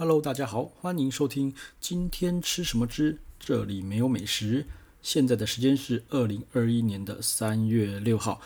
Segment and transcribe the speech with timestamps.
[0.00, 4.64] Hello，大家好，欢迎收听今天吃什么之这里没有美食。
[5.02, 8.40] 现在的时间是二零二一年的三月六号，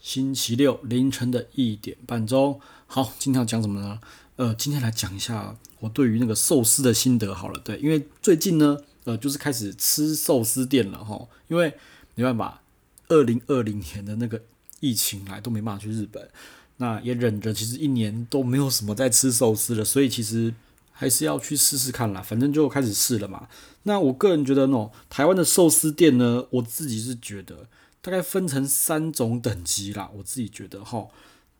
[0.00, 2.60] 星期六凌晨的一点半钟。
[2.86, 4.00] 好，今天要讲什么呢？
[4.36, 7.58] 呃，今天来讲一下我对于那个寿司的心得好了。
[7.58, 11.26] 对，因为最近呢，呃，就是开始吃寿司店了哈。
[11.48, 11.74] 因为
[12.14, 12.62] 没办法，
[13.08, 14.40] 二零二零年的那个
[14.78, 16.30] 疫情来都没办法去日本。
[16.76, 20.54] 那也忍着，其实一年都没有什么在吃寿司了，所以其实
[21.00, 22.20] 还是要去试试看啦。
[22.20, 23.48] 反正就开始试了嘛。
[23.84, 27.66] 那我个人觉得呢，台湾的寿司店呢，我自己是觉得
[28.02, 30.10] 大概分成三种等级啦。
[30.16, 31.08] 我自己觉得哈，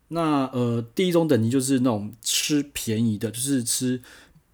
[0.09, 3.99] 那呃，第一种等级就是那种吃便宜的，就是吃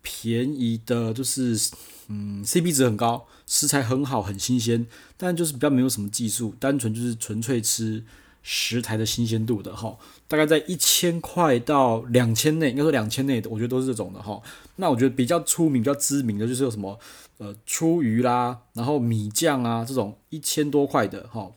[0.01, 1.59] 便宜的，就是
[2.07, 8.05] 嗯，CP 值很高，食材很好，很新鲜，但就是比较没有什么技术，单纯就是纯粹吃。
[8.49, 14.41] 食材的新鲜度的哈，大概在一千块到两千内，应该说两千内的，我觉得都是这种的哈。
[14.77, 16.97] 那我觉得比较出名、比较知名的就是有什么
[17.39, 21.51] 呃出鱼啦，然后米酱啊这种一千多块的哈，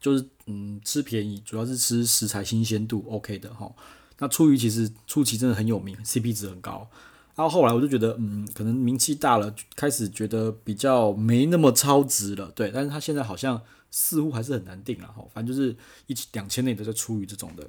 [0.00, 3.70] 就是嗯吃便宜，主要是吃食材新鲜度 OK 的哈。
[4.18, 6.88] 那出鱼其实初期真的很有名，CP 值很高。
[7.34, 12.70] 然后后来我就觉得嗯，可能名气大了，开始觉得比较没那么超值了，对。
[12.72, 13.60] 但是他现在好像。
[13.90, 15.74] 似乎还是很难定了哈，反正就是
[16.06, 17.66] 一两千内的就出于这种的，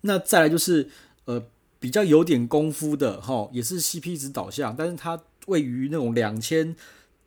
[0.00, 0.88] 那再来就是
[1.26, 1.42] 呃
[1.78, 6.74] 比较有点功夫的哈，也是 CP 值导向，但是它位于那种两千、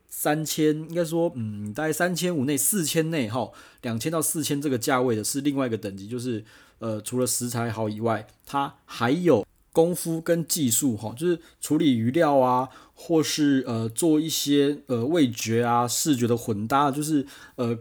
[0.07, 3.51] 三千，应该说嗯大概三千五内、四千内哈，
[3.83, 6.43] 两千到四千这个价位的是另外一个等级，就是
[6.79, 17.77] 呃除了食材好以外，它还有功夫跟技术哈，就是处理鱼料啊，或是呃做一些呃味觉啊、视觉的混搭，就是呃。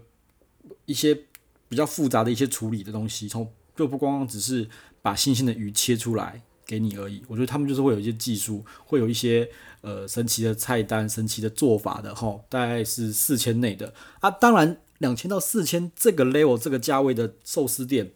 [0.89, 1.15] 一些
[1.69, 4.67] 比较复杂的一些处理的东西，从就不光光只是
[5.03, 7.23] 把新鲜的鱼切出来给你而已。
[7.29, 9.47] 我觉得他们就是会有一些技术，会有一些
[9.83, 14.31] 呃神奇的菜单、神奇的做法的齁，大概是四千内的啊。
[14.31, 18.13] 当然，两千到四千这个 level 这个价位的寿司店，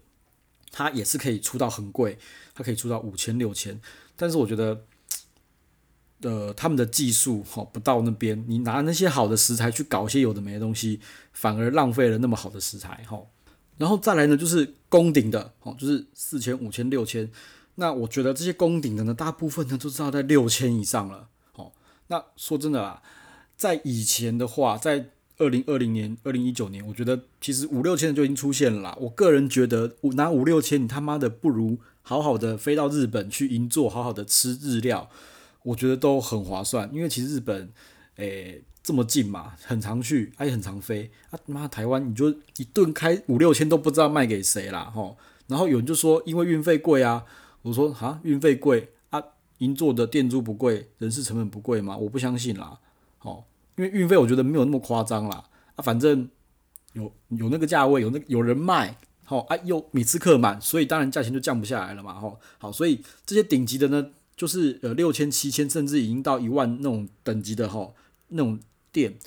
[0.70, 2.18] 它也是可以出到很贵，
[2.54, 3.78] 它可以出到五千、六千。
[4.16, 4.86] 但是我觉得。
[6.22, 11.00] 呃，他们的技术哈不到那边，你拿那些好的食材去搞一些有的没的东西，
[11.32, 13.20] 反而浪费了那么好的食材哈。
[13.78, 17.28] 然后再来呢，就是攻顶的哦，就是四千、五千、六千。
[17.74, 21.28] 那我觉得这些攻顶的呢，大部分呢都知道在六千以上了。
[21.54, 21.72] 哦，
[22.08, 23.02] 那说真的啊，
[23.56, 28.96] 在以前的话，在二零二零年、二零一九年，我觉得其实五六千的就已经出现了。
[29.00, 35.10] 我个人觉得，拿五六千，你他妈的不如好好的飞到日本去银座，好好的吃日料。
[35.64, 37.72] 我觉得都很划算，因为其实日本，
[38.16, 41.10] 诶、这么近嘛，很常去，而且很常飞。
[41.30, 45.16] 啊妈，台湾你就一顿开五六千都不知道卖给谁啦吼。
[45.46, 47.24] 然后有人就说因为运费贵啊，
[47.62, 49.22] 我说哈运费贵啊，
[49.58, 51.96] 银座的店租不贵，人事成本不贵吗？
[51.96, 52.80] 我不相信啦，
[53.18, 53.44] 吼，
[53.76, 55.44] 因为运费我觉得没有那么夸张啦。
[55.76, 56.28] 啊，反正
[56.94, 62.40] 有有那个价位，有那有人卖，吼啊又米次客满，所以当然价钱就降不下来了嘛，吼。
[62.58, 64.10] 好，所以这些顶级的呢。
[64.36, 67.92] 就是呃六千七千甚至已经到一万那种等级的哈
[68.28, 68.58] 那种
[68.90, 69.18] 店，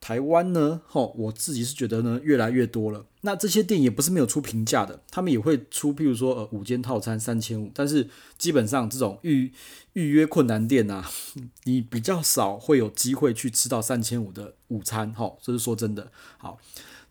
[0.00, 3.06] 台湾呢哈我自己是觉得呢越来越多了。
[3.22, 9.50] 那这些店也不是没有出平价的，他们也会出，譬如说呃五间套餐三千五，但是基本上这种预
[9.94, 11.10] 预约困难店啊，
[11.64, 15.36] 你比较少会有机会去吃到三千五的午餐哈。
[15.40, 16.12] 这是说真的。
[16.38, 16.60] 好，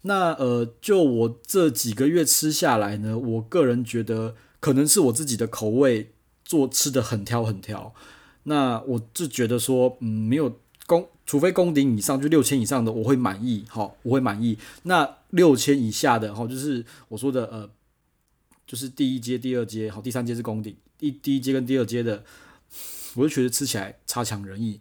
[0.03, 6.11] 那呃就我这几个月吃下来呢，我个人觉得可能是我自己的口味。
[6.45, 7.91] 做吃的很挑很挑，
[8.43, 14.55] 那我就觉得说，嗯，没有攻，除非攻顶以上就六千以上的，我会满意，好，我会满意。
[14.83, 17.67] 那六千以下的，哈，就是我说的，呃，
[18.67, 22.23] 就是第一阶、第二阶，好，第三阶是攻顶，第第一阶跟第二阶的，
[23.15, 24.79] 我就觉得吃起来差强人意，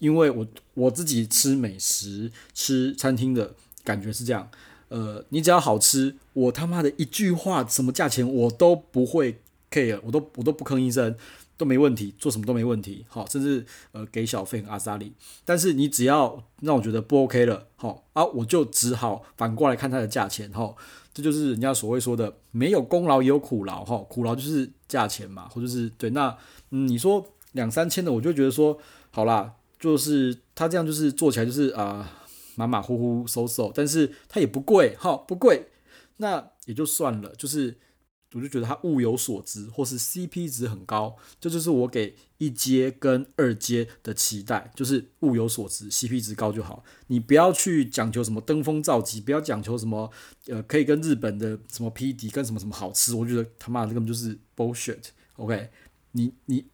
[0.00, 4.50] 因为我我自己吃美食、吃餐厅的感觉是这样，
[4.88, 9.40] 呃，你只要好吃，我他妈的一句话，什么价钱我都不会。
[9.70, 11.14] 可以，我都我都不吭一声，
[11.56, 15.12] 都没问题，做什么都没问题，好，甚至呃给小费和阿萨里。
[15.44, 20.74] 但是你只要让我觉得不 OK 了，好啊，我就只好反过来看它的价钱，哈，
[21.12, 26.34] 这就是人家所谓说的没有功劳也有苦劳，哈，苦劳就是价钱嘛，或者是对，那
[26.70, 28.78] 嗯，你说两三千的，我就觉得说
[29.10, 32.10] 好啦，就是他这样就是做起来就是啊、
[32.54, 35.68] 马马虎虎收收，但是它也不贵，哈，不贵，
[36.16, 37.76] 那也就算了，就是。
[38.34, 46.84] 我就觉得它物有所值，或是 CP 值很高，这就是我给一阶跟二阶的期待，就是物有所值，CP 值高就好。
[47.06, 50.10] 你不要去讲求什么登峰造极，不要讲求什么
[50.46, 55.04] 呃可以跟日本的什么匹敌，跟什么什么好吃，我觉得他妈的根本就是 bullshit。
[55.36, 55.70] OK，
[56.12, 56.66] 你你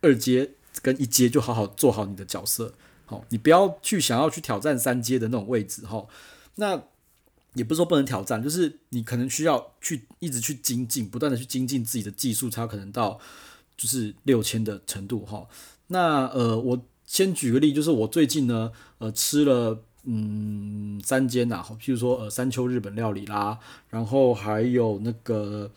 [0.00, 2.72] 二阶跟一阶就好好做好你的角色，
[3.04, 6.06] 好，你不要去想要去挑战三阶的那种位置，哈，
[6.54, 6.82] 那
[7.54, 13.18] 也不是说不能挑战，就是你可能需要去一直去精进，不断的去精进自己的技术，才可能到
[13.76, 15.46] 就是六千的程度，哈。
[15.88, 23.58] 那呃，我先举个例，就是我最近呢，呃，吃了嗯三间呐，譬如说呃山丘日本料理啦，
[23.90, 25.70] 然后还有那个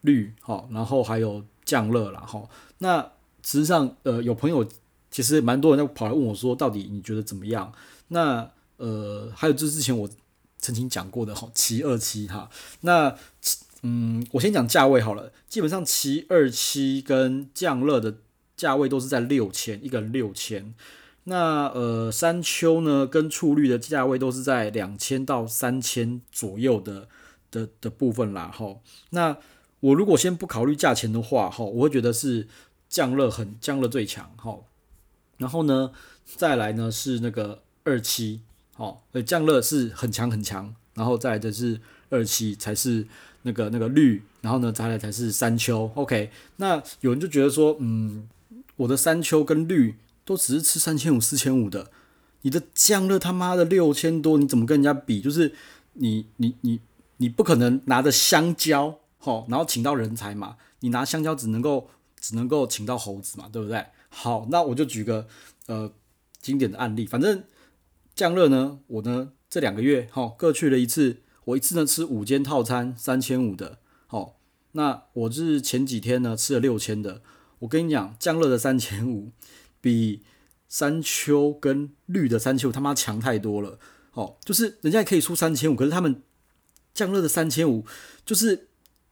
[0.00, 3.10] 绿，哈，然后还有酱乐啦，哈，那。
[3.44, 4.64] 实际上，呃，有朋友
[5.10, 7.72] 其实蛮多人在跑来问我说，到底你觉得怎么样？
[8.06, 10.08] 那呃，还有就是之前我
[10.62, 12.48] 曾经讲过的哈，七二七哈，
[12.80, 13.14] 那
[13.82, 15.30] 嗯，我先讲价位好了。
[15.46, 18.16] 基本上七二七跟酱乐的
[18.56, 20.74] 价位都是在六千，一个人六千。
[21.24, 27.08] 那呃，山丘呢跟触绿的价位都是在两千到三千左右的
[27.50, 28.50] 的的部分啦。
[28.50, 28.76] 哈，
[29.10, 29.36] 那
[29.80, 32.48] 我如果先不考虑价钱的话，哈，我会觉得是。
[32.92, 34.54] 降热很酱乐最强，哈，
[35.38, 35.92] 然后呢，
[36.26, 38.42] 再来呢是那个二七，
[38.74, 41.80] 好，呃，降乐是很强很强，然后再来的是
[42.10, 43.06] 二七才是
[43.42, 48.28] 那个那个绿，然后呢再来才是山丘，OK，那有人就觉得说，嗯，
[48.76, 51.90] 我的山丘跟绿都只是吃三千五四千五的，
[52.42, 55.20] 你的降乐他妈的六千多，你怎么跟人家比？
[55.20, 55.54] 就是
[55.94, 56.80] 你你你
[57.18, 61.88] 你不可能拿着香蕉，好，然后请到人才嘛，你拿香蕉只能够。
[62.22, 63.84] 只能够请到猴子嘛，对不对？
[64.08, 65.26] 好，那我就举个
[65.66, 65.90] 呃
[66.40, 67.42] 经典的案例，反正
[68.14, 74.34] 降热呢，我呢这两个月哈、哦、各去了一次，我一次呢吃五间套餐三千五的，好、哦，
[74.72, 77.22] 那我是前几天呢吃了六千的，
[77.60, 79.32] 我跟你讲，降热的三千五
[79.80, 80.22] 比
[80.68, 83.78] 山丘跟绿的山丘他妈强太多了，
[84.12, 86.22] 哦，就是人家也可以出三千五，可是他们
[86.94, 87.84] 降热的三千五
[88.24, 88.68] 就是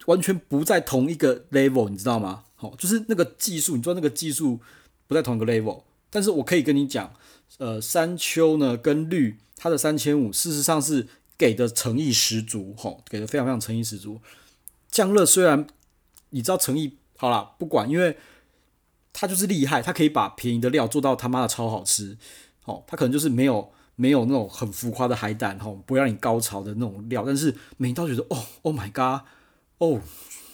[0.06, 2.44] 完全不在同一个 level，你知道吗？
[2.54, 4.60] 好，就是那个技术，你说那个技术
[5.06, 7.14] 不在同一个 level，但是我可以跟你讲，
[7.58, 14.20] 呃，山丘呢跟绿，它的三千五，事实上是给的诚意十足，吼，给的非常非常诚意十足。
[14.90, 15.66] 酱乐虽然
[16.30, 18.16] 你知道诚意好啦，不管，因为
[19.12, 22.16] 它就是厉害，它可以把便宜的料做到他妈的超好吃，
[22.64, 29.26] 哦，它可能就是没有没有那种很浮夸的海胆，吼，不让你高潮的那种料，但是每一道觉得哦，Oh my god，
[29.78, 30.00] 哦。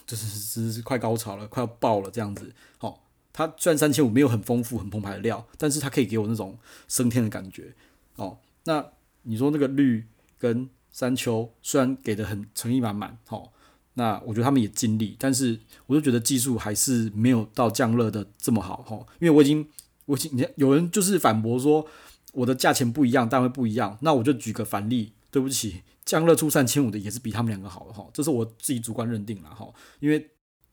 [0.09, 2.55] 这是这是快高潮了，快要爆了这样子。
[2.77, 2.99] 好、哦，
[3.37, 6.57] 它虽然三千五没有很丰富、很澎湃的料，但是它可以给我那种
[6.87, 7.71] 升天的感觉。
[8.15, 8.83] 哦，那
[9.21, 10.03] 你说那个绿
[10.39, 13.51] 跟山丘虽然给的很诚意满满，哦，
[13.93, 18.77] 那我觉得他们也尽力，但是我就觉得技术还是没有到降热的这么好。
[18.77, 19.69] 哈、哦，因为我已经
[20.05, 21.85] 我已经有人就是反驳说
[22.33, 25.83] 我的价钱不一样，单位不一样，那我就举个反例，对不起。
[26.03, 30.27] 降热出三千五的也是比他们两个好的哈，这是我自己主观认定了哈，因为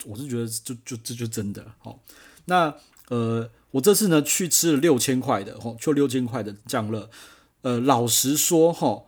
[0.06, 1.94] 我是觉得就就这就真的哈。
[2.46, 2.75] 那
[3.08, 7.11] 呃，我这次呢去吃了六千块的哈，就六千块的酱乐。
[7.62, 9.05] 呃，老实说哈，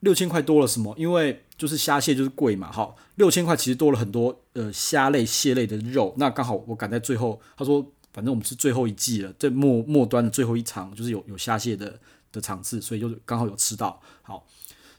[0.00, 0.94] 六千块多了什么？
[0.98, 6.14] 因为就是虾蟹就是贵嘛哈，六千块其实多了很多呃虾类蟹类的肉。
[6.18, 11.98] 那刚好我赶在最后，他说反正我们是最后一季了，这末末端的最后一场就是有有虾蟹的
[12.32, 14.00] 的场次，所以就刚好有吃到。
[14.22, 14.46] 好，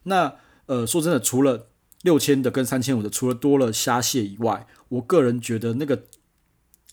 [0.03, 0.33] 那。
[0.67, 1.67] 呃，说真的，除了
[2.03, 6.03] 六千的跟三千五的，除了多了虾蟹以外，我个人觉得那个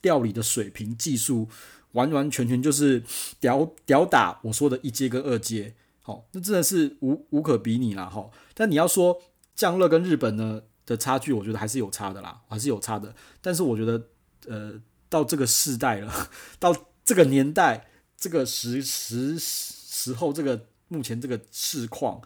[0.03, 1.49] 料理的水平、技术，
[1.93, 3.03] 完完全全就是
[3.41, 8.31] 屌屌打我说的一阶跟二阶，好，那真的是无无可比拟啦，哈。
[8.55, 9.21] 但你要说
[9.55, 13.15] 降乐跟日本呢的差距，我觉得还是有差的啦，还是有差的。
[13.41, 14.09] 但是我觉得，
[14.47, 22.21] 呃，到这个世代了， 到这个年代，这个时时时候，这个目前这个市况。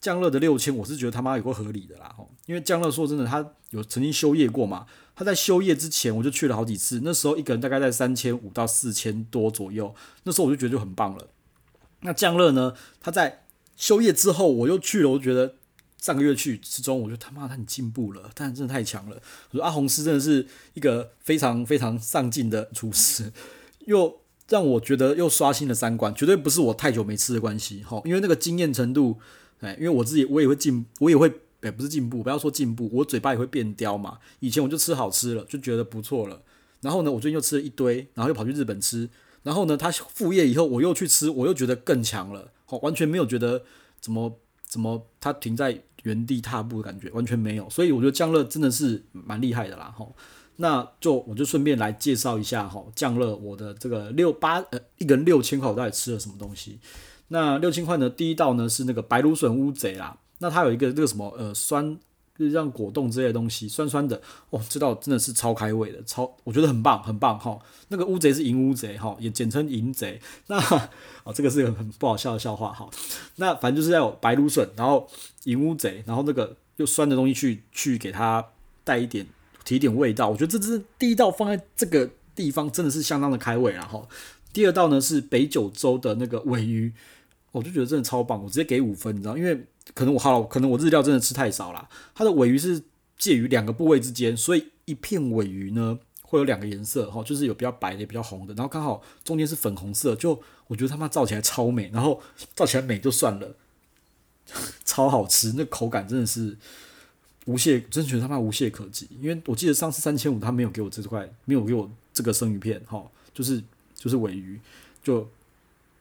[0.00, 4.86] 降乐的六千，我是觉得他妈有够合理的啦，吼因为降乐说真的，他有曾经休业过嘛，
[5.16, 11.28] 他在休业之前我就去了好几次，那时候一个人大概在三千五到四千多左右，那时候我就觉得就很棒了。
[12.00, 15.56] 那降乐呢，他在休业之后我又去了，我就觉得
[16.00, 19.20] 上个月去之中，我觉得他妈他很进步了，但真的太强了。
[19.50, 23.32] 我说阿红师真的是一个非常非常上进的厨师，
[23.86, 29.18] 又让我觉得又刷新了三观，绝对不是我太久没吃的关系，哈，因为那个经验程度。
[29.60, 31.32] 哎，因为我自己我也会进，我也会，
[31.62, 34.18] 哎，不是进步，不要说进步，我嘴巴也会变刁嘛。
[34.40, 36.42] 以前我就吃好吃了，就觉得不错了。
[36.82, 39.08] 然后呢，我最近又吃了一堆，然后又跑去日本吃。
[39.42, 42.50] 然后呢，他副业以后，我又去吃，我又觉得更强了。
[42.66, 43.62] 好，完全没有觉得
[44.00, 47.70] 怎么怎么他停在原地踏步的感觉，完全没有。
[47.70, 49.94] 所以我觉得酱乐真的是蛮厉害的啦。
[49.96, 50.06] 哈，
[50.56, 56.78] 那就我就顺便来介绍一下哈，酱乐我的这个六八呃一个人六千块，我到底吃了什么东西？
[57.28, 58.08] 那六千块呢？
[58.08, 60.16] 第一道呢是那个白芦笋乌贼啦。
[60.38, 61.98] 那它有一个那个什么呃酸
[62.38, 67.58] 就像果冻之类的东西，酸酸的哦，这道真的是超开胃的，超我觉得很棒，很棒哈。
[67.88, 70.20] 那个乌贼是银乌贼哈，也简称银贼。
[70.48, 70.56] 那
[71.24, 72.88] 哦，这个是个很不好笑的笑话哈。
[73.36, 75.08] 那反正就是要有白芦笋，然后
[75.44, 78.44] 银乌贼，然后那个又酸的东西去去给它
[78.84, 79.26] 带一点
[79.64, 80.28] 提点味道。
[80.28, 84.06] 我觉得这是第一道放在这个地方真的是相当的开胃啊哈。
[84.52, 86.92] 第二道呢是北九州的那个尾鱼，
[87.56, 89.66] 我就觉得真的超棒，我直接给五分，你知道，因为。
[89.94, 91.88] 可能我好，可能我日料真的吃太少了。
[92.12, 92.82] 它的尾鱼是
[93.16, 102.20] 介于两个部位之间，所以一片尾鱼呢会有两个颜色哈，就是有比较白的，比较红的，然后刚好中间是粉红色，就我觉得他妈照起来超美，然后
[102.56, 103.54] 照起来美就算了，
[104.84, 106.58] 超好吃，那口感真的是
[107.44, 109.08] 无懈，真觉得他妈无懈可击。
[109.22, 113.62] 因为我记得上次三千五他没有给我这块，没有给我这个生鱼片哈，就是
[113.94, 114.60] 就是尾鱼，
[115.04, 115.30] 就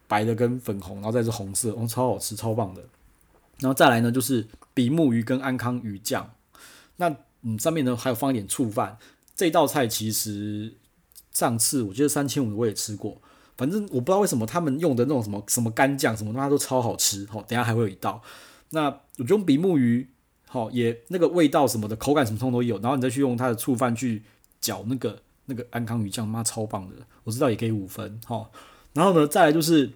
[0.07, 2.81] 白的跟粉红，然后再是红色，哦，超好吃，超棒的。
[3.59, 6.31] 然后再来呢，就是比目鱼跟安康鱼酱。
[6.97, 8.97] 那嗯，上面呢还有放一点醋饭。
[9.35, 10.73] 这道菜其实
[11.31, 13.21] 上次我记得三千五我也吃过，
[13.57, 17.25] 反正我不知道为什么他们用的那种什么什么干酱什么，他都超好吃。
[17.27, 18.21] 好，等下还会有一道。
[18.69, 18.85] 那
[19.17, 20.09] 我觉得比目鱼
[20.47, 24.23] 好也那个味道什么的口感什么通都有，然后你再去用它的醋饭去
[24.59, 26.95] 搅那个那个安康鱼酱，妈超棒的。
[27.23, 28.19] 我知道也可以五分。
[28.25, 28.49] 好，
[28.95, 29.91] 然后呢再来就是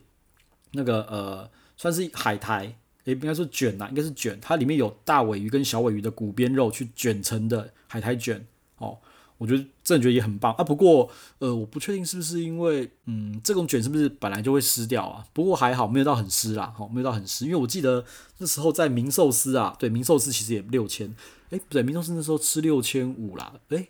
[0.73, 2.75] 那个呃算是海苔。
[3.05, 4.37] 也应该是卷呐，应该是卷。
[4.39, 8.45] 它里面有大尾鱼跟小尾鱼的骨边肉去卷成的海苔卷
[8.77, 8.99] 哦，
[9.39, 10.63] 我觉得真的觉得也很棒啊。
[10.63, 15.25] 不过呃，我不确定是不是因为嗯，这种卷是不是本来就会湿掉啊？
[15.33, 17.45] 不过还好没有到很湿啦，好，没有到很湿。
[17.45, 18.05] 因为我记得
[18.37, 21.15] 那时候在明寿司啊，对，明寿司其实也六千，
[21.49, 23.87] 哎，不对，明寿司那时候吃六千五啦，哎，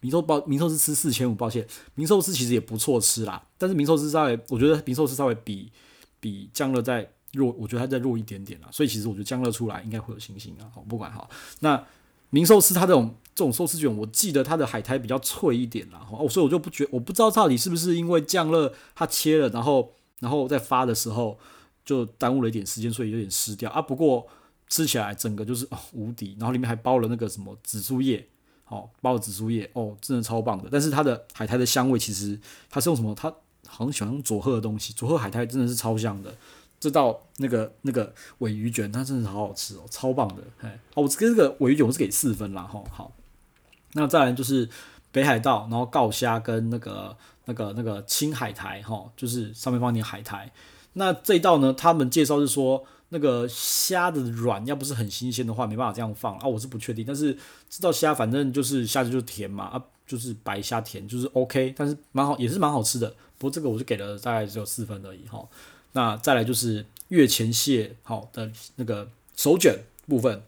[0.00, 5.72] 明寿包明寿司吃四千五，抱歉，明寿司其实也不错吃啦，但是明寿司稍微，我觉得明寿司稍微比
[6.20, 7.10] 比江乐再。
[7.32, 10.64] 弱，我觉得它再弱一点点啦，所以其实我觉得江乐出来应该会有信心啊。
[10.74, 11.28] 好，不管好，
[11.60, 11.84] 那
[12.30, 16.06] 明寿司它这种这种寿司卷，我记得它的海苔比较脆一点啦。
[16.10, 21.38] 哦，所以我就不觉，我不知道到底是不是因为江乐它切了，然后然后再发的时候
[21.84, 23.82] 就耽误了一点时间，所以有点湿掉啊。
[23.82, 24.26] 不过
[24.68, 28.26] 吃起来整个就是哦无敌，然后里面还包了那个什么紫苏叶，
[28.68, 30.68] 哦，包了紫苏叶，哦，真的超棒的。
[30.70, 33.14] 但是它的海苔的香味其实它是用什么？
[33.14, 33.30] 它
[33.66, 36.34] 好像喜欢用佐贺的东西，佐贺海苔真的是超香的。
[36.78, 40.42] 这道那个那个尾鱼卷，它真的是好好吃哦，超棒的！
[40.60, 43.12] 哎，哦，我这个尾鱼卷我是给四分啦，哈，好。
[43.94, 44.68] 那再来就是
[45.10, 50.52] 北海道，然后告虾跟那个那个那个青海苔，哈，就是上面放点海苔。
[50.92, 57.04] 那这一道呢，他们介绍是说那个虾的软要不是很新鲜的话，没办法这样放啊，我是不确定。
[57.06, 57.32] 但是
[57.70, 63.08] 知道虾反正就是虾子就是甜嘛，啊，就是白虾甜，就是 OK，但是蛮好，也是蛮好吃的。
[63.38, 65.46] 不过这个我就给了大概只有四分而已，哈。
[65.92, 70.42] 那再来就是月前蟹好的那个手卷部分，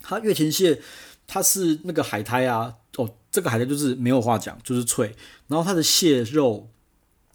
[0.00, 0.80] 它月前蟹
[1.26, 5.14] 它是那个海苔啊，哦，这个海苔就是没有话讲，就是脆，
[5.48, 6.68] 然后它的蟹肉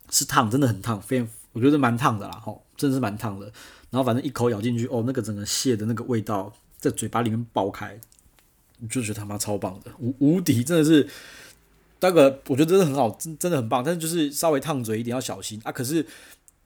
[0.10, 3.52] 是烫，真的很烫，非我觉得蛮烫的啦，吼，真的是蛮烫的。
[3.92, 8.00] 然后反正一口咬进去，哦，那个整个蟹的那个味道在嘴巴里面爆开，
[8.90, 11.08] 就觉得他妈超棒的，无无敌，真的是
[12.00, 16.06] 那个我觉得真的很好，真真的很棒，但是就是稍微烫嘴一点要小心啊，可是。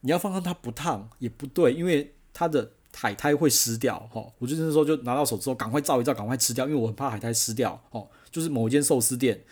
[0.02, 4.24] 你要放上它不烫也不对，因为它的海苔会湿掉哈。
[4.38, 8.08] 我就那时候就拿到手之后，赶快照一照，赶快吃掉，因为我很怕海苔湿掉哦。
[8.30, 9.44] 就是某一间寿司店，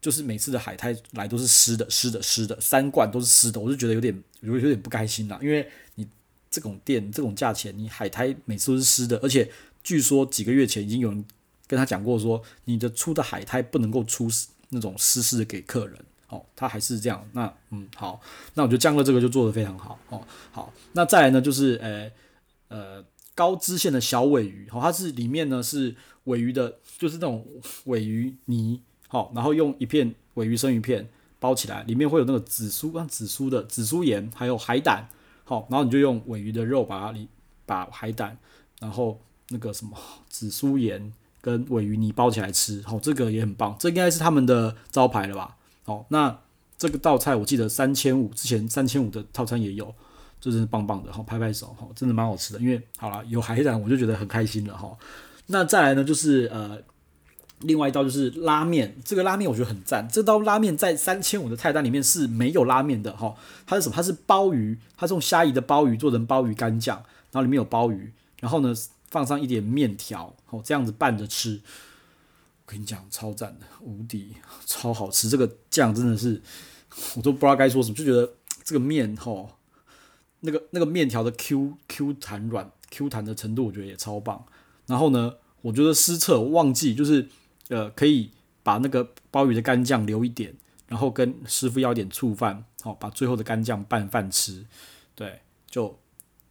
[0.00, 5.38] 就是每次的海苔来都是湿的，湿的，湿的，三罐都是湿的，我就觉得有点有有点不开心啦。
[5.42, 6.08] 因为你
[6.50, 9.50] 这种店这种价钱，你海苔每次都是湿的，而且
[9.82, 11.24] 据说几个月前已经有人
[11.66, 14.28] 跟他讲过说，你的出的海苔不能够出
[14.70, 15.96] 那种湿湿的给客人。
[16.28, 17.28] 哦，他还是这样。
[17.32, 18.20] 那嗯，好，
[18.54, 19.98] 那我觉得江乐这个就做得非常好。
[20.10, 22.08] 哦，好，那再来呢，就是呃
[22.68, 23.04] 呃
[23.34, 25.92] 高知县的小鮪鱼，好、哦，它是里面呢是
[26.24, 27.44] 鮪鱼的，就是那种
[27.84, 31.08] 鮪鱼泥，好、哦，然后用一片鮪鱼生鱼片
[31.40, 35.08] 包起来，里面会有那个紫苏，啊紫苏的紫苏盐，还有海胆，
[35.50, 37.26] 好、然后你就用尾鱼的肉把它里
[37.66, 38.38] 把海胆，
[38.78, 45.56] 然后那个什么紫苏盐跟尾鱼泥包起来吃，好、这个也很棒，这应该是他们的招牌了吧？
[45.84, 46.38] 好，那
[46.78, 49.92] 这个道菜我记得三千五，之前三千五的套餐也有，
[50.40, 52.60] 这真是棒棒的好，拍拍手哈，真的蛮好吃的。
[52.60, 54.96] 因为好了，有海胆我就觉得很开心了哈。
[55.46, 56.78] 那再来呢，就是呃，
[57.60, 60.08] 另外一道就是拉面，这个拉面我觉得很赞。
[60.08, 63.34] 这道拉面在三千五的菜单里面是没有拉面的哈，
[63.66, 63.94] 它是什么？
[63.94, 66.96] 它是鲍鱼，它是用虾夷的鲍鱼做成鲍鱼干酱，
[67.30, 68.74] 然后里面有鲍鱼，然后呢
[69.10, 71.60] 放上一点面条，哦，这样子拌着吃。
[72.64, 75.28] 我跟你讲，超赞的，无敌，超好吃。
[75.28, 76.40] 这个酱真的是，
[77.16, 79.50] 我都不知道该说什么，就觉得这个面吼，
[80.40, 84.44] 那个那个面条的 Q Q 弹软，Q 弹的程度，我觉得也超棒。
[84.86, 87.28] 然后呢，我觉得失策，忘记就是
[87.70, 88.30] 呃，可以
[88.62, 90.54] 把那个鲍鱼的干酱留一点，
[90.88, 94.66] 然后跟师傅要点醋饭，好，把最后的干酱拌饭吃。
[95.14, 95.98] 对，就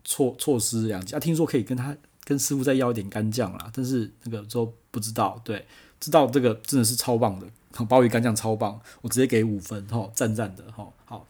[0.04, 1.20] 错错失良机啊！
[1.20, 5.40] 听说可以跟他跟师傅再要一点干酱啦，但是那个都不知道。
[5.44, 5.68] 对，
[6.00, 7.48] 知道这个真的是超棒的，
[7.86, 11.28] 鲍鱼干酱超棒，我直接给五分，哈，赞赞的，哈，好。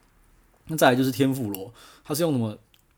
[0.68, 2.56] 那再来就是天妇罗，它是用什么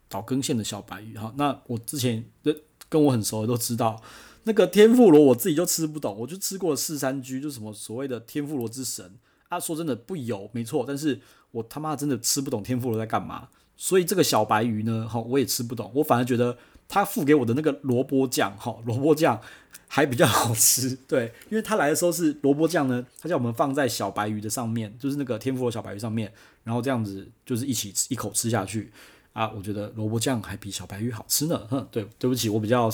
[0.10, 2.54] 岛根县的小白鱼，哈，那我之前的
[2.90, 4.02] 跟我很熟的都知道。
[4.44, 9.14] 那个天妇罗我自己就吃不懂，我就吃过四三居，就是什么所谓的天妇罗之神
[9.50, 9.60] 啊。
[9.60, 11.20] 说真的不油没错，但是
[11.52, 13.50] 我他妈真的吃不懂天妇罗在干嘛。
[13.78, 15.92] 所以这个小白鱼呢，哈，我也吃不懂。
[15.96, 16.58] 我反而觉得
[16.88, 19.40] 他付给我的那个萝卜酱，哈，萝卜酱
[19.88, 20.96] 还比较好吃。
[21.08, 26.32] 对，因为他来的时候是萝卜酱呢，他叫我们放在小白鱼的上面，就是那个天妇罗小白鱼上面，
[26.64, 28.92] 然后这样子就是一起一口吃下去
[29.34, 29.52] 啊。
[29.56, 31.68] 我觉得萝卜酱还比小白鱼好吃呢。
[31.70, 32.90] 哼，对，对不起，我比较。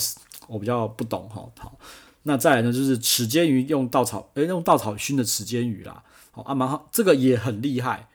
[0.48, 1.78] 我比较不懂哈，好，
[2.24, 8.08] 那再来呢，就是齿煎鱼用稻草，诶，用稻草熏的齿煎鱼啦，好啊蛮好，这个也很厉害。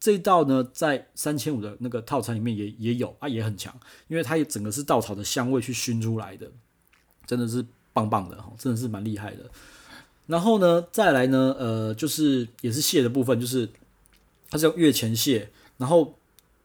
[0.00, 3.74] 这一道呢，在三千五的那个套餐里面也也有啊，也很强，
[4.06, 6.48] 因为它也整个是稻草的香味去熏出来的，
[7.26, 9.50] 真的是棒棒的哈，真的是蛮厉害的。
[10.26, 13.68] 然后呢，再来呢，呃，就是也是蟹的部分，就是
[14.50, 16.14] 它是用月前蟹，然后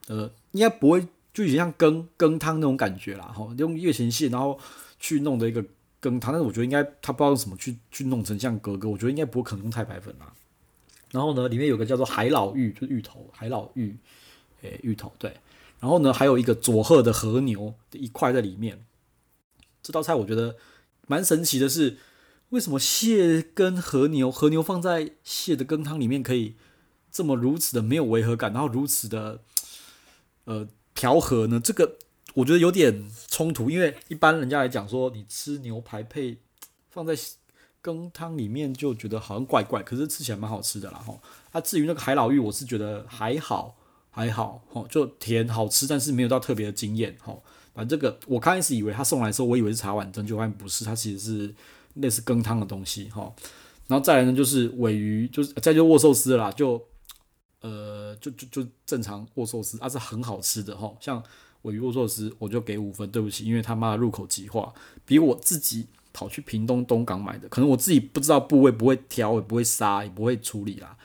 [0.08, 1.02] 呃，应该不会
[1.34, 4.60] 就有点像羹羹汤那种感觉啦，哈，用月前蟹，然后。
[5.04, 5.62] 去弄的一个
[6.00, 10.34] 羹汤，但是我觉得应该他不知道用什么去去弄成像格格，我觉得应该不可能用太白粉啦。
[11.12, 13.98] 然后呢，里面有个叫做海老芋，就是芋头，海老芋，
[14.62, 15.36] 诶、芋头对。
[15.82, 18.86] 然后呢，还有一个佐贺的和牛的一块在里面。
[19.82, 20.56] 这道菜我觉得
[21.08, 21.98] 蛮神奇的是，
[22.52, 26.56] 为什么蟹跟和牛，和牛放在蟹的羹汤里面可以
[27.12, 29.42] 这么如此的没有违和感，然后如此的
[30.46, 31.60] 呃调和呢？
[31.62, 31.98] 这个。
[32.34, 36.38] 我觉得有点冲突，因为一般人家来讲说，你吃牛排配
[36.90, 37.16] 放在
[37.82, 41.22] 羹汤里面就觉得好像怪怪，可是吃起来蛮好吃的啦吼。
[41.52, 43.76] 啊，至于那个海老芋，我是觉得还好
[44.10, 47.44] 还好吼，就甜好吃，但是没有到特别的惊艳吼。
[47.74, 51.56] 反正这个我刚开始以为他送来的时候，我以为是茶碗蒸，就发现不是，它其实是
[51.96, 53.36] 类似羹汤的东西吼。
[53.88, 56.84] 然后再来呢，就是尾鱼，就是再就握寿司啦，就
[57.62, 61.24] 呃就就就正常握寿司，它是很好吃的吼，像。
[61.64, 63.10] 尾鱼握寿司，我就给五分。
[63.12, 64.74] 对不起，因为他妈的入口即化，
[65.06, 70.96] 比我自己跑去屏东东港买的，可能我自己不知道部位，不会挑，也不会杀，也不会处理啦。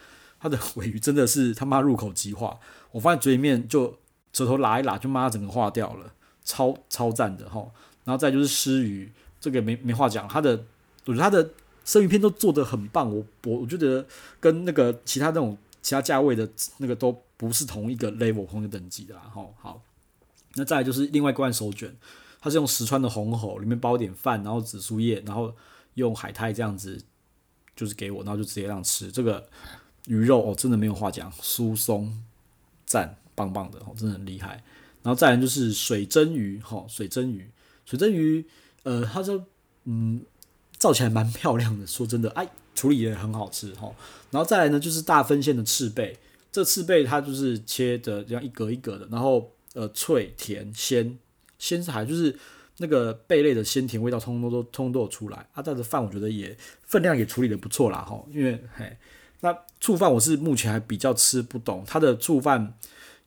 [0.40, 2.58] 他的尾鱼真的是他妈入口即化，
[2.92, 3.96] 我放在嘴里面就
[4.32, 6.12] 舌头拉一拉，就妈整个化掉了，
[6.44, 7.68] 超超赞的齁。
[8.04, 10.64] 然后再就是鰤鱼，这个没没话讲，他的
[11.06, 11.50] 我觉得他的
[11.84, 14.06] 生鱼片都做得很棒，我我我觉得
[14.40, 19.46] 跟那个其他那种其他价位的那个都不是同一个 level 同一个等级的啦齁。
[19.60, 19.80] 好。
[20.58, 21.96] 那再来就是另外一罐手卷，
[22.40, 25.54] 它是用石川的红喉，里面包点饭，然后紫苏叶，然后
[25.94, 27.00] 用海苔这样子，
[27.76, 29.10] 就是给我，然后就直接让吃。
[29.10, 29.48] 这个
[30.06, 32.22] 鱼肉哦，真的没有话讲，酥松
[32.84, 34.62] 赞，棒棒的哦，真的很厉害。
[35.02, 37.48] 然后再来就是水蒸鱼，哈，水蒸鱼，
[37.84, 38.44] 水蒸鱼，
[38.82, 39.44] 呃，它就
[39.84, 40.20] 嗯，
[40.76, 43.94] 造起来蛮漂亮的，说真的，哎，处理也很好吃哈。
[44.30, 46.18] 然后再来呢，就是大分县的赤贝，
[46.50, 49.52] 这赤贝它就是切的这样一格一格的，然后。
[49.74, 51.18] 呃，脆甜鲜
[51.58, 52.36] 鲜是还就是
[52.78, 55.46] 那个贝类的鲜甜味道，通通都通通都有出来。
[55.52, 58.24] 啊，这样的饭我觉得也分量也处理得不错啦，哈。
[58.30, 58.96] 因为嘿，
[59.40, 62.74] 那醋饭我是目前还比较吃不懂，它的醋饭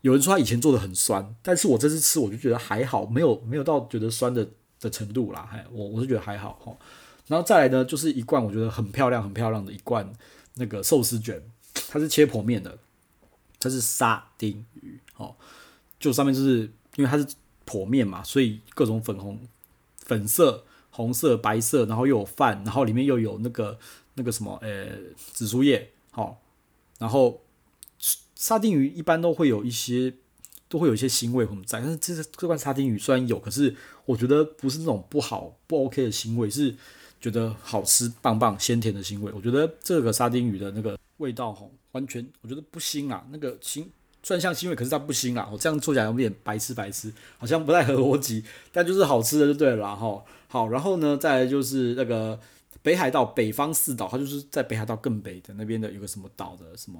[0.01, 4.47] 有人说他以前做的很酸，但是我这次吃我就觉得还好，没有没有到觉得酸的
[4.79, 6.75] 的程度啦，嘿，我我是觉得还好哈。
[7.27, 10.11] 然后再来呢，就是一罐我觉得很漂亮很漂亮的一罐
[10.55, 11.41] 那个寿司卷，
[11.89, 12.77] 它是切剖面的，
[13.59, 15.35] 它是沙丁鱼，哦。
[16.01, 16.61] 就上面就是
[16.95, 17.25] 因为它是
[17.65, 19.39] 剖面嘛，所以各种粉红、
[19.99, 23.77] 粉色、红色、白色，然后又有饭，然后里面又有那个
[24.15, 26.41] 那个什么，呃，紫苏叶，好，
[26.97, 27.39] 然后
[28.35, 30.11] 沙丁鱼一般都会有一些，
[30.67, 36.75] 都会有一些腥味，我们在，但是这这罐沙丁鱼虽然有，可是我觉得不是那种不好不 OK 的腥味，是
[37.21, 39.31] 觉得好吃、棒棒、鲜甜的腥味。
[39.31, 43.85] 我觉得这个沙丁鱼的那个味道，吼，完全我觉得不腥啊，那个腥。
[44.23, 45.49] 虽然像腥味，可是它不腥啊！
[45.51, 50.23] 我这样做起来有点白痴白痴，好像不太合逻辑，但就是好吃的就对了啦哈。
[50.47, 52.39] 好，然后呢，再来就是那个
[52.83, 56.99] 北海道北方四岛，它就是在北海道更北的那边的有个什么岛的什么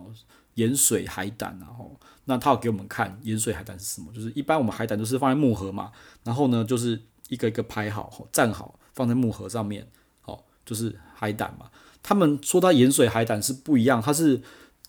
[0.56, 5.92] 盐水海胆，然后那他有给我们看盐水海胆是什么，就是一般我们海胆都是放在木盒嘛，
[6.24, 9.88] 然后呢就是一个一个排好站好放在木盒上面，
[10.22, 11.70] 好就是海胆嘛。
[12.02, 14.42] 他们说它盐水海胆是不一样，它是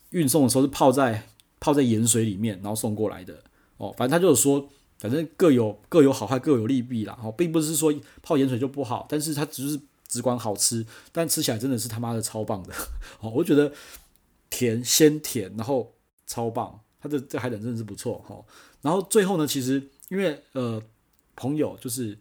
[0.09, 1.27] 运送的时候是泡在。
[1.63, 3.41] 泡在盐水里面，然后送过来的
[3.77, 3.89] 哦。
[3.97, 7.17] 反正他就是说，反正各有各有好坏，各有利弊啦。
[7.23, 12.73] 哦，并不是说泡盐水就不好，但是它只是只管好吃，但吃起来真的是他妈的超棒的。
[13.21, 13.71] 哦，我觉得
[14.49, 15.93] 甜鲜甜，然后
[16.27, 18.43] 超棒，它的这海胆真的是不错哈。
[18.81, 20.83] 然后最后呢，其实因为呃
[21.37, 22.13] 朋友就是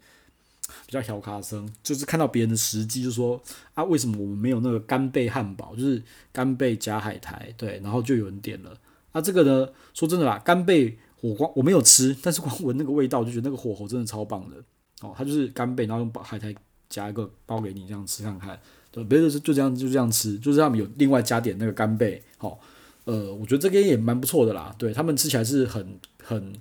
[0.86, 3.42] 比较小卡生，就是看到别人的时机，就说
[3.74, 6.00] 啊，为什么我们没有那个干贝汉堡，就是
[6.30, 8.78] 干贝加海苔，对，然后就有人点了。
[9.12, 14.56] 啊，这个呢，说真的啦，干贝火光我没有吃，但是光闻那个味道就觉得那个火候真的超棒的。
[15.02, 16.54] 哦，它就是干贝，然后用海苔
[16.88, 18.56] 夹一个包给你这样吃看看，
[18.92, 22.60] 对，别的是就这样就这样吃，就是他们有另外加点那个干贝，好，
[23.04, 26.52] 呃，我觉得这个也蛮不错的啦，对他们吃起来是很很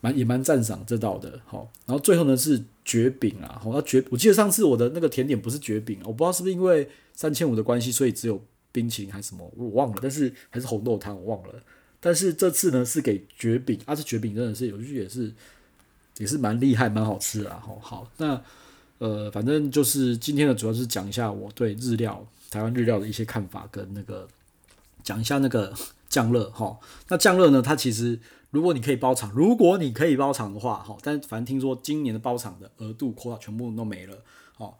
[0.00, 8.40] 蛮也蛮赞赏这道的，好，然后最后呢是绝饼啊，好，那绝我记得上次我的那个甜点不是绝饼，我不知道是不是因为三千五的关系，所以只有
[8.74, 11.54] 冰淇淋还是什么，我忘了，但是还是红豆汤我忘了，
[11.98, 15.32] 但是这次呢是给绝饼，啊，这绝饼真的是有句也是。
[16.18, 17.60] 也是蛮厉害，蛮好吃的啦。
[17.60, 18.40] 吼，好，那
[18.98, 24.28] 呃，反正就是今天的主要是讲一下我对日料、台湾日料的一些看法，跟那个
[25.02, 25.74] 讲一下那个
[26.08, 26.78] 酱乐哈。
[27.08, 28.16] 那酱乐呢，它其实
[28.50, 34.16] 如果你可以包场，如果你可以包场的话，哈，但反正听说今年的包场的额度扩大全部都没了。
[34.58, 34.74] 哦，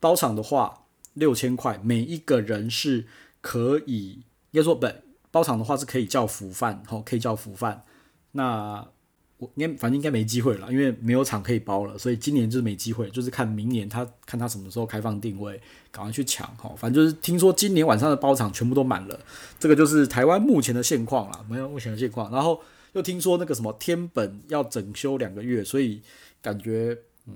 [0.00, 3.06] 包场的话六千块，每一个人是
[3.42, 4.86] 可以，应该说不，
[5.30, 7.84] 包场的话是可以叫福饭，吼，可以叫福饭。
[8.30, 8.88] 那
[9.36, 16.72] 我应该反正应该没机会了，因为没有场可以包了，所以今年就是没机会，就是看明年他看他什么时候开放定位，赶快去抢哈。
[16.76, 19.20] 反正就是听说今年晚上的包场全部都满了，
[19.58, 22.30] 这个就是台湾目前的现况啦，没有目前的现况。
[22.30, 22.60] 然后
[22.92, 26.00] 又听说那个什么天本要整修两个月，所以
[26.40, 27.34] 感觉嗯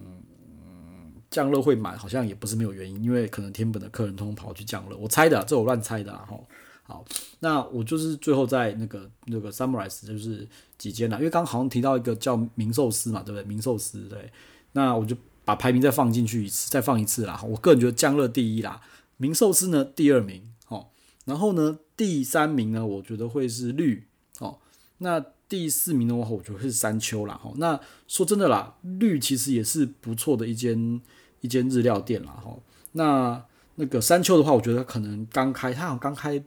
[1.36, 6.40] 降乐会满，好像也不是没有原因，因为可能天本的客人通通跑去降乐，我猜的，这我乱猜的哈。
[6.82, 7.04] 好，
[7.40, 13.44] 那我就是最后在那个那个 summarize 就是几间啦，因为刚刚好像提到一个叫明寿司嘛，对不对？
[13.46, 14.32] 明寿司对，
[14.72, 17.42] 那我就把排名再放进去一次，再放一次啦。
[17.46, 18.80] 我个人觉得将乐第一啦，
[19.18, 20.86] 明寿司呢第二名，哦，
[21.26, 24.06] 然后呢第三名呢，我觉得会是绿，
[24.38, 24.58] 哦，
[24.98, 31.00] 那第四名的话，我觉得会是山丘啦，哦，那说真的啦，绿其实也是不错的一间
[31.40, 32.58] 一间日料店啦，哦，
[32.92, 33.44] 那
[33.76, 36.42] 那个山丘的话，我觉得可能刚开，它好像刚开。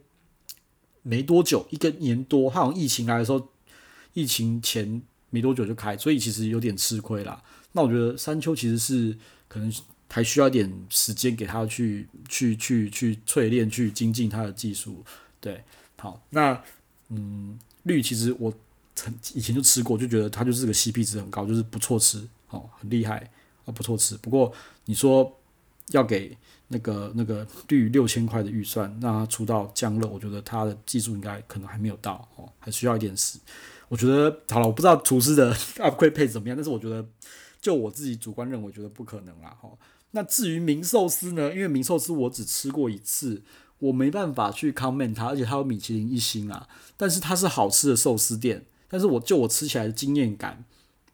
[1.02, 3.48] 没多久，一个年多，他好像疫情来的时候，
[4.14, 7.42] 疫情前没多久就开，所以其实有点吃亏啦。
[7.72, 9.74] 那我觉得山丘其实是可能
[10.10, 15.04] 还需要一点时间给他去去去去淬炼，去精进他的技术。
[15.40, 15.64] 对，
[15.98, 16.62] 好，那
[17.08, 18.54] 嗯，绿其实我
[18.94, 23.32] 曾以前就吃过，就觉得它就是个 CP 值很高，就是不错吃，哦，很厉害，
[23.72, 24.18] 不错吃。
[24.18, 24.52] 不过
[24.86, 25.40] 你说
[25.90, 26.38] 要给。
[26.72, 33.40] 那个那个绿六千块的预算，让他出到酱乐，我觉得他的技术应该可能还没有到哦，还需要一点时。
[33.88, 35.52] 我觉得好了，我不知道厨师的
[35.82, 37.04] upgrade 配怎么样，但是我觉得
[37.60, 39.68] 就我自己主观认为，觉得不可能啦哈。
[40.12, 41.52] 那至于明寿司呢？
[41.52, 43.42] 因为明寿司我只吃过一次，
[43.80, 46.68] 我没办法去 comment 它，而且它有米其林一星啊。
[46.96, 50.64] 但是它是好吃的寿司店，但是我就我吃起来的经验感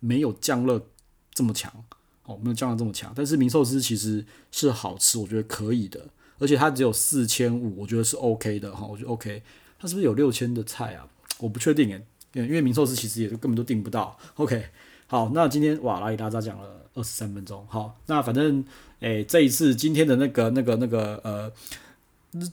[0.01, 0.89] 没有酱乐
[1.33, 1.85] 这么强。
[2.25, 5.99] 哦，没有酱料这么强，但是明寿司其实是好吃，我觉得可以的，
[6.39, 9.41] 而且它只有四千五，我觉得是 OK 的哈，我觉得 OK。
[9.77, 11.05] 它是不是有六千的菜啊？
[11.37, 12.01] 我不确定诶，
[12.33, 14.17] 因为明寿司其实也根本都订不到。
[14.35, 14.69] OK，
[15.05, 18.63] 好，那今天哇，拉里拉杂讲了二十三分钟，好，那反正
[19.01, 21.51] 诶、这一次今天的那个那个那个呃，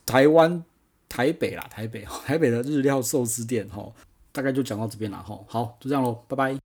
[0.04, 0.62] 台湾
[1.08, 3.90] 台北啦，台北台北的日料寿司店哈，
[4.32, 6.61] 大概就讲到这边了哈，好，就这样喽，拜拜。